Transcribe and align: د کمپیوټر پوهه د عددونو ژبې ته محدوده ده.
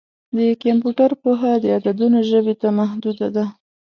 د 0.37 0.39
کمپیوټر 0.63 1.11
پوهه 1.23 1.51
د 1.63 1.65
عددونو 1.77 2.19
ژبې 2.29 2.55
ته 2.61 2.67
محدوده 2.79 3.27
ده. 3.35 3.45